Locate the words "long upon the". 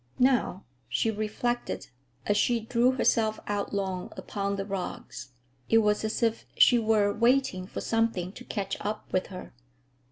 3.71-4.65